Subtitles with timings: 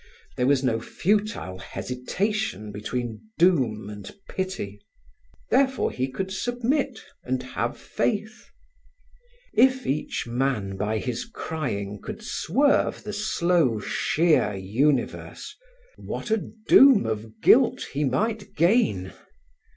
[0.35, 4.81] There was no futile hesitation between doom and pity.
[5.51, 8.47] Therefore, he could submit and have faith.
[9.53, 15.55] If each man by his crying could swerve the slow, sheer universe,
[15.97, 19.13] what a doom of guilt he might gain.